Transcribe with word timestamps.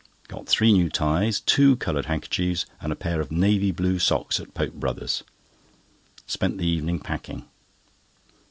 Got 0.27 0.47
three 0.47 0.73
new 0.73 0.89
ties, 0.89 1.39
two 1.41 1.75
coloured 1.75 2.07
handkerchiefs, 2.07 2.65
and 2.81 2.91
a 2.91 2.95
pair 2.95 3.21
of 3.21 3.31
navy 3.31 3.69
blue 3.71 3.99
socks 3.99 4.39
at 4.39 4.55
Pope 4.55 4.73
Brothers. 4.73 5.21
Spent 6.25 6.57
the 6.57 6.65
evening 6.65 6.97
packing. 6.99 7.45